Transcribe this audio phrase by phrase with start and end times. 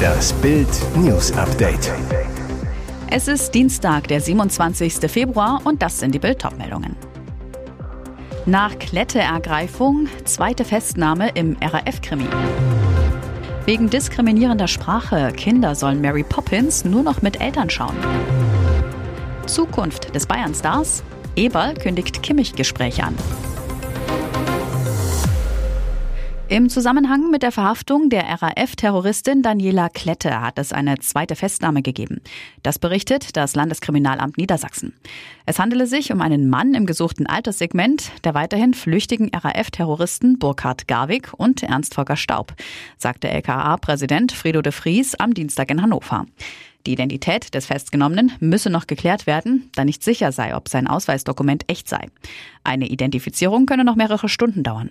[0.00, 1.92] Das Bild News Update.
[3.10, 5.10] Es ist Dienstag, der 27.
[5.10, 6.96] Februar und das sind die Bild meldungen
[8.46, 12.28] Nach Kletteergreifung zweite Festnahme im RAF-Krimi.
[13.66, 17.96] Wegen diskriminierender Sprache Kinder sollen Mary Poppins nur noch mit Eltern schauen.
[19.46, 21.02] Zukunft des Bayern-Stars.
[21.36, 23.16] Eberl kündigt Kimmich-Gespräche an.
[26.50, 32.20] Im Zusammenhang mit der Verhaftung der RAF-Terroristin Daniela Klette hat es eine zweite Festnahme gegeben.
[32.64, 34.92] Das berichtet das Landeskriminalamt Niedersachsen.
[35.46, 41.32] Es handele sich um einen Mann im gesuchten Alterssegment der weiterhin flüchtigen RAF-Terroristen Burkhard Garwig
[41.36, 42.52] und Ernst Volker Staub,
[42.98, 46.26] sagte LKA-Präsident Fredo de Vries am Dienstag in Hannover.
[46.84, 51.62] Die Identität des Festgenommenen müsse noch geklärt werden, da nicht sicher sei, ob sein Ausweisdokument
[51.68, 52.08] echt sei.
[52.64, 54.90] Eine Identifizierung könne noch mehrere Stunden dauern.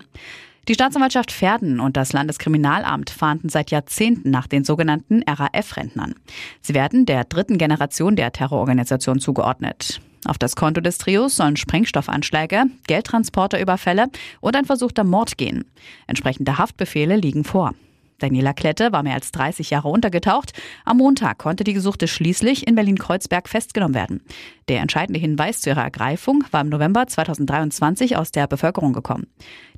[0.68, 6.16] Die Staatsanwaltschaft Verden und das Landeskriminalamt fahnden seit Jahrzehnten nach den sogenannten RAF-Rentnern.
[6.62, 10.02] Sie werden der dritten Generation der Terrororganisation zugeordnet.
[10.26, 14.08] Auf das Konto des Trios sollen Sprengstoffanschläge, Geldtransporterüberfälle
[14.42, 15.66] und ein versuchter Mord gehen.
[16.08, 17.74] Entsprechende Haftbefehle liegen vor.
[18.20, 20.54] Daniela Klette war mehr als 30 Jahre untergetaucht.
[20.86, 24.22] Am Montag konnte die Gesuchte schließlich in Berlin-Kreuzberg festgenommen werden.
[24.68, 29.28] Der entscheidende Hinweis zu ihrer Ergreifung war im November 2023 aus der Bevölkerung gekommen.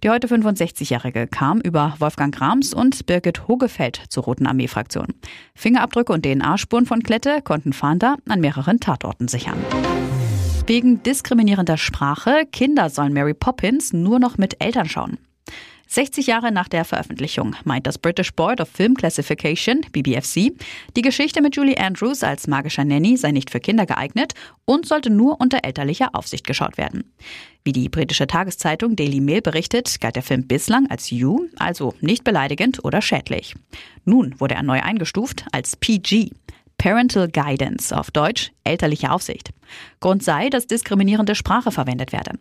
[0.03, 5.07] Die heute 65-Jährige kam über Wolfgang Rams und Birgit Hogefeld zur Roten Armee-Fraktion.
[5.55, 9.57] Fingerabdrücke und DNA-Spuren von Klette konnten Fahnder an mehreren Tatorten sichern.
[10.67, 15.17] Wegen diskriminierender Sprache, Kinder sollen Mary Poppins nur noch mit Eltern schauen.
[15.91, 20.53] 60 Jahre nach der Veröffentlichung meint das British Board of Film Classification, BBFC,
[20.95, 24.31] die Geschichte mit Julie Andrews als magischer Nanny sei nicht für Kinder geeignet
[24.63, 27.03] und sollte nur unter elterlicher Aufsicht geschaut werden.
[27.65, 32.23] Wie die britische Tageszeitung Daily Mail berichtet, galt der Film bislang als You, also nicht
[32.23, 33.53] beleidigend oder schädlich.
[34.05, 36.31] Nun wurde er neu eingestuft als PG.
[36.81, 39.51] Parental Guidance, auf Deutsch elterliche Aufsicht.
[39.99, 42.31] Grund sei, dass diskriminierende Sprache verwendet werde.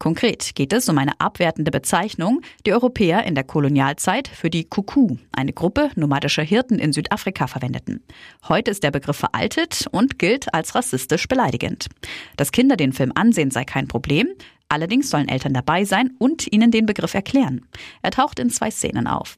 [0.00, 5.16] Konkret geht es um eine abwertende Bezeichnung, die Europäer in der Kolonialzeit für die Kuku,
[5.30, 8.02] eine Gruppe nomadischer Hirten in Südafrika, verwendeten.
[8.48, 11.86] Heute ist der Begriff veraltet und gilt als rassistisch beleidigend.
[12.36, 14.26] Dass Kinder den Film ansehen, sei kein Problem,
[14.68, 17.66] Allerdings sollen Eltern dabei sein und ihnen den Begriff erklären.
[18.02, 19.36] Er taucht in zwei Szenen auf.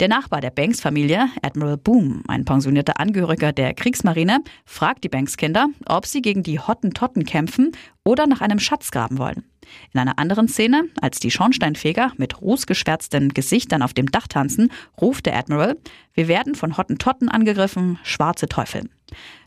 [0.00, 6.06] Der Nachbar der Banks-Familie, Admiral Boom, ein pensionierter Angehöriger der Kriegsmarine, fragt die Banks-Kinder, ob
[6.06, 7.72] sie gegen die Hottentotten kämpfen
[8.04, 9.44] oder nach einem Schatz graben wollen.
[9.92, 15.26] In einer anderen Szene, als die Schornsteinfeger mit rußgeschwärzten Gesichtern auf dem Dach tanzen, ruft
[15.26, 15.76] der Admiral,
[16.14, 18.88] wir werden von Hottentotten angegriffen, schwarze Teufel.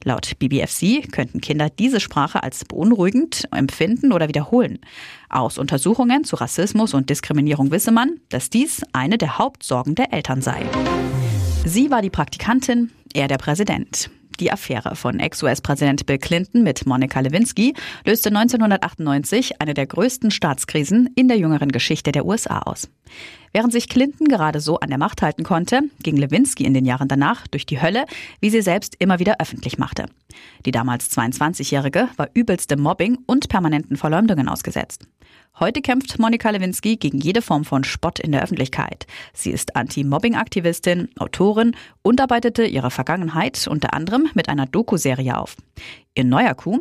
[0.04, 4.80] Laut BBFC könnten Kinder diese Sprache als beunruhigend empfinden oder wiederholen.
[5.30, 10.42] Aus Untersuchungen zu Rassismus und Diskriminierung wisse man, dass dies eine der Hauptsorgen der Eltern
[10.42, 10.66] sei.
[11.66, 14.12] Sie war die Praktikantin, er der Präsident.
[14.40, 17.74] Die Affäre von Ex-US-Präsident Bill Clinton mit Monika Lewinsky
[18.06, 22.90] löste 1998 eine der größten Staatskrisen in der jüngeren Geschichte der USA aus.
[23.56, 27.08] Während sich Clinton gerade so an der Macht halten konnte, ging Lewinsky in den Jahren
[27.08, 28.06] danach durch die Hölle,
[28.42, 30.08] wie sie selbst immer wieder öffentlich machte.
[30.66, 35.08] Die damals 22-Jährige war übelstem Mobbing und permanenten Verleumdungen ausgesetzt.
[35.58, 39.08] Heute kämpft Monika Lewinsky gegen jede Form von Spott in der Öffentlichkeit.
[39.32, 45.56] Sie ist Anti-Mobbing-Aktivistin, Autorin und arbeitete ihre Vergangenheit unter anderem mit einer Doku-Serie auf.
[46.18, 46.80] Ihr neuer Coup?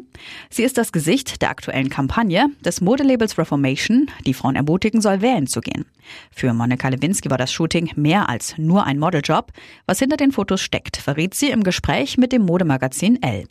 [0.49, 5.49] Sie ist das Gesicht der aktuellen Kampagne des Modelabels Reformation, die Frauen ermutigen soll, wählen
[5.49, 5.87] zu gehen.
[6.31, 9.51] Für Monika Lewinsky war das Shooting mehr als nur ein Modeljob.
[9.87, 13.49] Was hinter den Fotos steckt, verriet sie im Gespräch mit dem Modemagazin Elle.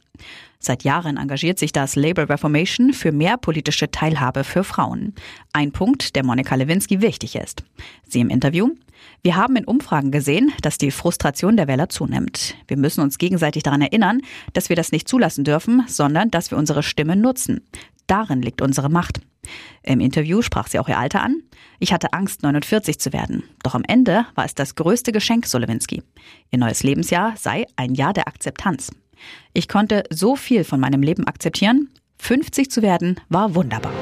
[0.57, 5.13] Seit Jahren engagiert sich das Label Reformation für mehr politische Teilhabe für Frauen.
[5.51, 7.65] Ein Punkt, der Monika Lewinsky wichtig ist.
[8.07, 8.69] Sie im Interview.
[9.21, 12.55] Wir haben in Umfragen gesehen, dass die Frustration der Wähler zunimmt.
[12.67, 14.21] Wir müssen uns gegenseitig daran erinnern,
[14.53, 17.61] dass wir das nicht zulassen dürfen, sondern dass wir unsere Stimme nutzen.
[18.07, 19.21] Darin liegt unsere Macht.
[19.81, 21.41] Im Interview sprach sie auch ihr Alter an.
[21.79, 23.43] Ich hatte Angst, 49 zu werden.
[23.63, 26.01] Doch am Ende war es das größte Geschenk, so Lewinsky.
[26.51, 28.91] Ihr neues Lebensjahr sei ein Jahr der Akzeptanz.
[29.53, 31.89] Ich konnte so viel von meinem Leben akzeptieren.
[32.19, 33.93] 50 zu werden war wunderbar.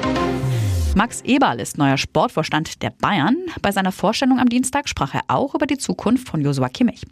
[0.94, 3.36] Max Eberl ist neuer Sportvorstand der Bayern.
[3.62, 7.06] Bei seiner Vorstellung am Dienstag sprach er auch über die Zukunft von Josua Kimmich.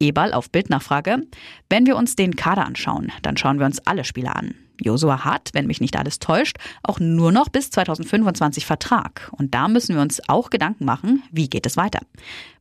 [0.00, 1.22] Eberl auf Bildnachfrage.
[1.70, 4.54] Wenn wir uns den Kader anschauen, dann schauen wir uns alle Spieler an.
[4.80, 9.30] Josua hat, wenn mich nicht alles täuscht, auch nur noch bis 2025 Vertrag.
[9.38, 12.00] Und da müssen wir uns auch Gedanken machen, wie geht es weiter?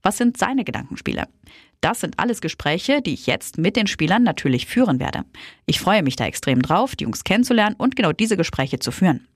[0.03, 1.27] Was sind seine Gedankenspiele?
[1.81, 5.25] Das sind alles Gespräche, die ich jetzt mit den Spielern natürlich führen werde.
[5.65, 9.27] Ich freue mich da extrem drauf, die Jungs kennenzulernen und genau diese Gespräche zu führen.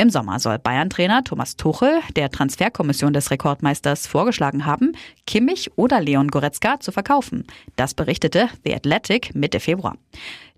[0.00, 4.92] Im Sommer soll Bayern-Trainer Thomas Tuchel der Transferkommission des Rekordmeisters vorgeschlagen haben,
[5.26, 7.44] Kimmich oder Leon Goretzka zu verkaufen.
[7.76, 9.98] Das berichtete The Athletic Mitte Februar.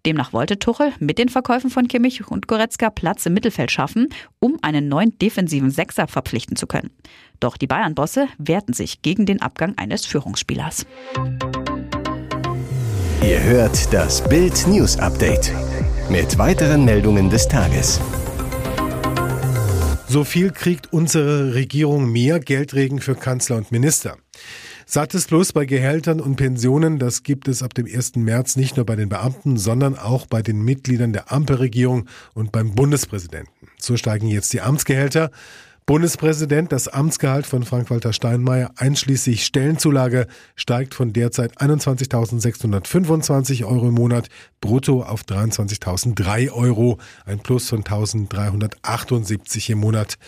[0.07, 4.59] Demnach wollte Tuchel mit den Verkäufen von Kimmich und Goretzka Platz im Mittelfeld schaffen, um
[4.63, 6.93] einen neuen defensiven Sechser verpflichten zu können.
[7.41, 10.87] Doch die Bayern-Bosse wehrten sich gegen den Abgang eines Führungsspielers.
[13.25, 15.51] Ihr hört das Bild News Update
[16.09, 18.01] mit weiteren Meldungen des Tages.
[20.13, 24.19] So viel kriegt unsere Regierung mehr Geldregen für Kanzler und Minister.
[24.85, 28.17] Sattes Plus bei Gehältern und Pensionen, das gibt es ab dem 1.
[28.17, 32.75] März nicht nur bei den Beamten, sondern auch bei den Mitgliedern der Ampelregierung und beim
[32.75, 33.71] Bundespräsidenten.
[33.79, 35.31] So steigen jetzt die Amtsgehälter.
[35.85, 44.29] Bundespräsident, das Amtsgehalt von Frank-Walter Steinmeier einschließlich Stellenzulage steigt von derzeit 21.625 Euro im Monat
[44.61, 50.19] brutto auf 23.003 Euro, ein Plus von 1.378 im Monat.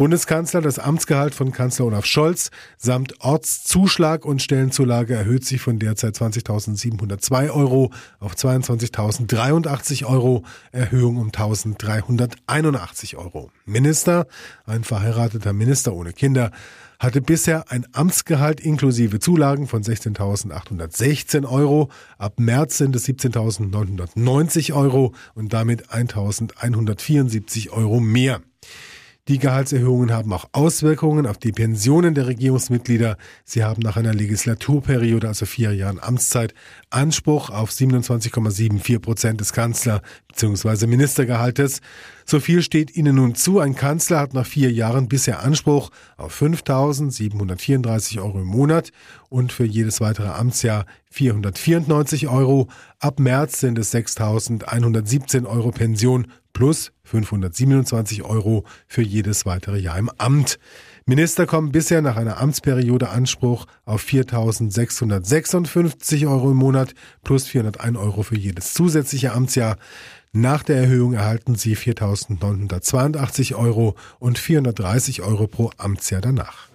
[0.00, 6.16] Bundeskanzler, das Amtsgehalt von Kanzler Olaf Scholz samt Ortszuschlag und Stellenzulage erhöht sich von derzeit
[6.16, 10.42] 20.702 Euro auf 22.083 Euro,
[10.72, 13.50] Erhöhung um 1.381 Euro.
[13.66, 14.26] Minister,
[14.64, 16.50] ein verheirateter Minister ohne Kinder,
[16.98, 21.90] hatte bisher ein Amtsgehalt inklusive Zulagen von 16.816 Euro.
[22.16, 28.40] Ab März sind es 17.990 Euro und damit 1.174 Euro mehr.
[29.28, 33.16] Die Gehaltserhöhungen haben auch Auswirkungen auf die Pensionen der Regierungsmitglieder.
[33.44, 36.54] Sie haben nach einer Legislaturperiode, also vier Jahren Amtszeit,
[36.88, 40.86] Anspruch auf 27,74 Prozent des Kanzler- bzw.
[40.86, 41.80] Ministergehaltes.
[42.24, 43.60] So viel steht ihnen nun zu.
[43.60, 48.90] Ein Kanzler hat nach vier Jahren bisher Anspruch auf 5.734 Euro im Monat
[49.28, 52.68] und für jedes weitere Amtsjahr 494 Euro.
[53.00, 60.10] Ab März sind es 6.117 Euro Pension plus 527 Euro für jedes weitere Jahr im
[60.18, 60.58] Amt.
[61.06, 66.94] Minister kommen bisher nach einer Amtsperiode Anspruch auf 4.656 Euro im Monat
[67.24, 69.76] plus 401 Euro für jedes zusätzliche Amtsjahr.
[70.32, 76.68] Nach der Erhöhung erhalten sie 4.982 Euro und 430 Euro pro Amtsjahr danach.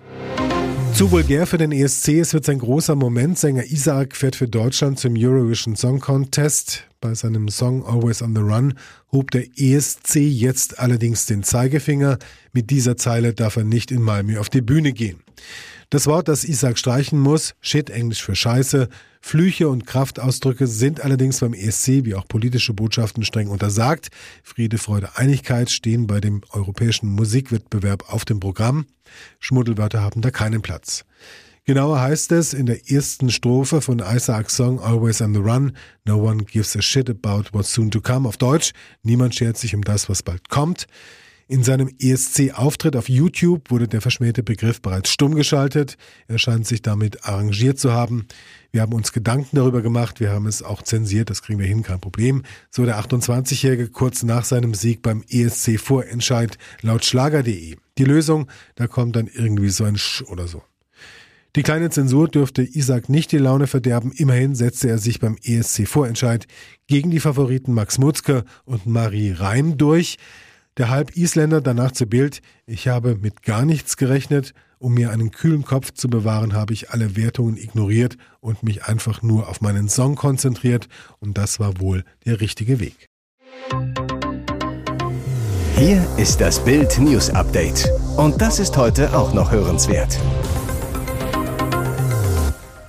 [0.93, 3.37] Zu vulgär für den ESC, es wird sein großer Moment.
[3.37, 6.85] Sänger Isaac fährt für Deutschland zum Eurovision Song Contest.
[7.05, 8.73] Bei seinem Song Always on the Run
[9.11, 12.17] hob der ESC jetzt allerdings den Zeigefinger.
[12.51, 15.21] Mit dieser Zeile darf er nicht in Malmö auf die Bühne gehen.
[15.91, 18.89] Das Wort, das Isaac streichen muss, Shit, Englisch für Scheiße,
[19.21, 24.07] Flüche und Kraftausdrücke sind allerdings beim ESC wie auch politische Botschaften streng untersagt.
[24.41, 28.87] Friede, Freude, Einigkeit stehen bei dem europäischen Musikwettbewerb auf dem Programm.
[29.39, 31.05] Schmuddelwörter haben da keinen Platz.
[31.67, 35.75] Genauer heißt es in der ersten Strophe von Isaacs Song Always on the Run,
[36.05, 38.27] No one gives a shit about what's soon to come.
[38.27, 38.71] Auf Deutsch,
[39.01, 40.85] niemand schert sich um das, was bald kommt.
[41.47, 45.97] In seinem ESC-Auftritt auf YouTube wurde der verschmähte Begriff bereits stumm geschaltet.
[46.27, 48.27] Er scheint sich damit arrangiert zu haben.
[48.71, 51.81] Wir haben uns Gedanken darüber gemacht, wir haben es auch zensiert, das kriegen wir hin,
[51.81, 52.43] kein Problem.
[52.69, 57.77] So der 28-Jährige kurz nach seinem Sieg beim ESC-Vorentscheid laut Schlager.de.
[57.97, 60.61] Die Lösung, da kommt dann irgendwie so ein Sch oder so.
[61.55, 64.11] Die kleine Zensur dürfte Isaac nicht die Laune verderben.
[64.11, 66.47] Immerhin setzte er sich beim ESC-Vorentscheid
[66.87, 70.17] gegen die Favoriten Max Mutzke und Marie Reim durch.
[70.77, 75.63] Der Halb-Isländer danach zu Bild, ich habe mit gar nichts gerechnet, um mir einen kühlen
[75.63, 80.15] Kopf zu bewahren, habe ich alle Wertungen ignoriert und mich einfach nur auf meinen Song
[80.15, 80.89] konzentriert
[81.19, 83.07] und das war wohl der richtige Weg.
[85.77, 90.19] Hier ist das Bild News Update und das ist heute auch noch hörenswert.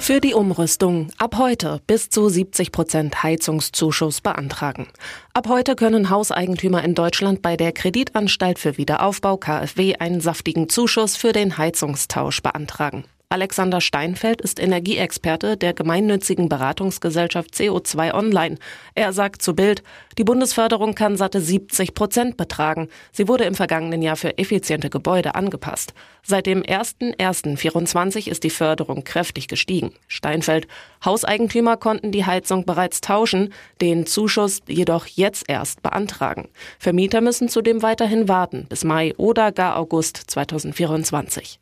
[0.07, 4.87] Für die Umrüstung ab heute bis zu 70 Prozent Heizungszuschuss beantragen.
[5.35, 11.17] Ab heute können Hauseigentümer in Deutschland bei der Kreditanstalt für Wiederaufbau KfW einen saftigen Zuschuss
[11.17, 13.03] für den Heizungstausch beantragen.
[13.29, 18.57] Alexander Steinfeld ist Energieexperte der gemeinnützigen Beratungsgesellschaft CO2 Online.
[18.95, 19.83] Er sagt zu Bild,
[20.17, 22.89] die Bundesförderung kann satte 70 Prozent betragen.
[23.11, 25.93] Sie wurde im vergangenen Jahr für effiziente Gebäude angepasst.
[26.23, 29.91] Seit dem 01.01.24 ist die Förderung kräftig gestiegen.
[30.07, 30.69] Steinfeld,
[31.05, 36.49] Hauseigentümer konnten die Heizung bereits tauschen, den Zuschuss jedoch jetzt erst beantragen.
[36.79, 41.59] Vermieter müssen zudem weiterhin warten bis Mai oder gar August 2024.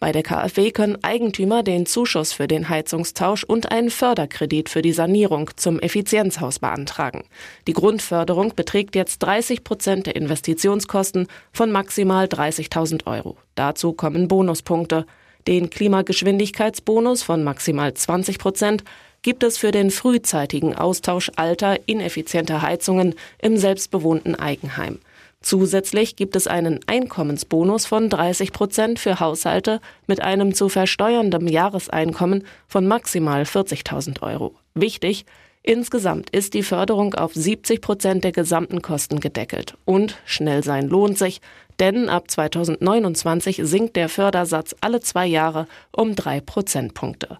[0.00, 4.92] Bei der KfW können Eigentümer den Zuschuss für den Heizungstausch und einen Förderkredit für die
[4.92, 7.24] Sanierung zum Effizienzhaus beantragen.
[7.66, 13.36] Die Grundförderung beträgt jetzt 30 Prozent der Investitionskosten von maximal 30.000 Euro.
[13.54, 15.06] Dazu kommen Bonuspunkte.
[15.46, 18.84] Den Klimageschwindigkeitsbonus von maximal 20 Prozent
[19.22, 24.98] gibt es für den frühzeitigen Austausch alter, ineffizienter Heizungen im selbstbewohnten Eigenheim.
[25.44, 32.46] Zusätzlich gibt es einen Einkommensbonus von 30 Prozent für Haushalte mit einem zu versteuerndem Jahreseinkommen
[32.66, 34.54] von maximal 40.000 Euro.
[34.72, 35.26] Wichtig,
[35.62, 39.76] insgesamt ist die Förderung auf 70 Prozent der gesamten Kosten gedeckelt.
[39.84, 41.42] Und schnell sein lohnt sich,
[41.78, 47.36] denn ab 2029 sinkt der Fördersatz alle zwei Jahre um drei Prozentpunkte.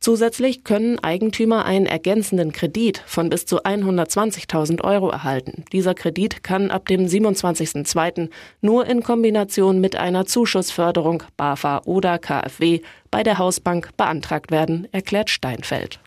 [0.00, 5.64] Zusätzlich können Eigentümer einen ergänzenden Kredit von bis zu 120.000 Euro erhalten.
[5.72, 8.30] Dieser Kredit kann ab dem 27.02.
[8.60, 15.30] nur in Kombination mit einer Zuschussförderung BAFA oder KfW bei der Hausbank beantragt werden, erklärt
[15.30, 15.98] Steinfeld.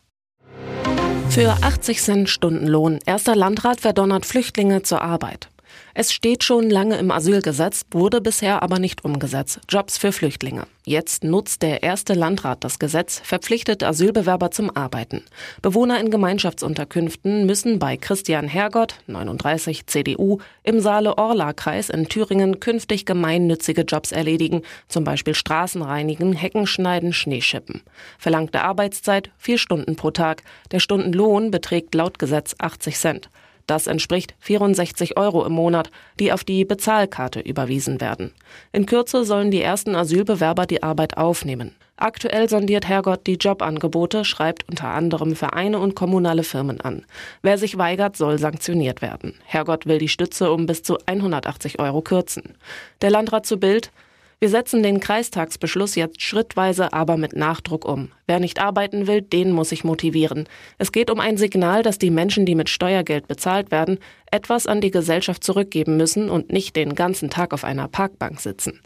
[1.29, 2.99] Für 80 Cent Stundenlohn.
[3.05, 5.49] Erster Landrat verdonnert Flüchtlinge zur Arbeit.
[5.93, 9.59] Es steht schon lange im Asylgesetz, wurde bisher aber nicht umgesetzt.
[9.67, 10.67] Jobs für Flüchtlinge.
[10.85, 15.23] Jetzt nutzt der erste Landrat das Gesetz, verpflichtet Asylbewerber zum Arbeiten.
[15.61, 23.81] Bewohner in Gemeinschaftsunterkünften müssen bei Christian Hergott, 39 CDU, im Saale-Orla-Kreis in Thüringen künftig gemeinnützige
[23.81, 27.81] Jobs erledigen, zum Beispiel Straßen reinigen, Hecken schneiden, Schneeschippen.
[28.17, 30.43] Verlangte Arbeitszeit vier Stunden pro Tag.
[30.71, 33.29] Der Stundenlohn beträgt laut Gesetz 80 Cent.
[33.69, 38.33] Das entspricht 64 Euro im Monat, die auf die Bezahlkarte überwiesen werden.
[38.71, 41.75] In Kürze sollen die ersten Asylbewerber die Arbeit aufnehmen.
[41.95, 47.05] Aktuell sondiert Herrgott die Jobangebote, schreibt unter anderem Vereine und kommunale Firmen an.
[47.43, 49.35] Wer sich weigert, soll sanktioniert werden.
[49.45, 52.55] Herrgott will die Stütze um bis zu 180 Euro kürzen.
[53.01, 53.91] Der Landrat zu Bild,
[54.41, 58.09] wir setzen den Kreistagsbeschluss jetzt schrittweise, aber mit Nachdruck um.
[58.25, 60.47] Wer nicht arbeiten will, den muss ich motivieren.
[60.77, 63.99] Es geht um ein Signal, dass die Menschen, die mit Steuergeld bezahlt werden,
[64.31, 68.79] etwas an die Gesellschaft zurückgeben müssen und nicht den ganzen Tag auf einer Parkbank sitzen.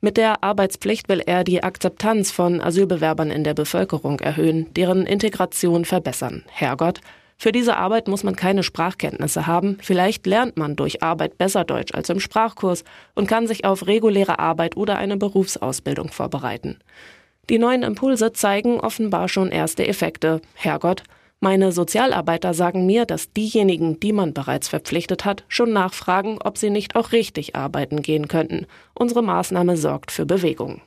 [0.00, 5.84] Mit der Arbeitspflicht will er die Akzeptanz von Asylbewerbern in der Bevölkerung erhöhen, deren Integration
[5.84, 6.44] verbessern.
[6.48, 7.00] Herrgott,
[7.36, 9.78] für diese Arbeit muss man keine Sprachkenntnisse haben.
[9.80, 14.38] Vielleicht lernt man durch Arbeit besser Deutsch als im Sprachkurs und kann sich auf reguläre
[14.38, 16.78] Arbeit oder eine Berufsausbildung vorbereiten.
[17.50, 20.40] Die neuen Impulse zeigen offenbar schon erste Effekte.
[20.54, 21.02] Herrgott,
[21.40, 26.70] meine Sozialarbeiter sagen mir, dass diejenigen, die man bereits verpflichtet hat, schon nachfragen, ob sie
[26.70, 28.66] nicht auch richtig arbeiten gehen könnten.
[28.94, 30.80] Unsere Maßnahme sorgt für Bewegung.